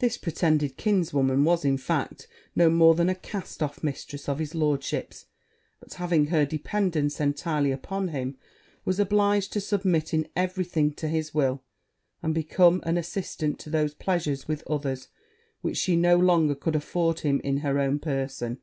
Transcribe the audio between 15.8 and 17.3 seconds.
could no longer afford